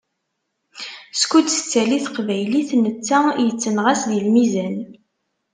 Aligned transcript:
Skud 1.21 1.45
tettali 1.55 1.99
teqbaylit, 2.05 2.69
netta 2.83 3.19
yettenɣaṣ 3.45 4.01
di 4.09 4.19
lmizan. 4.25 4.77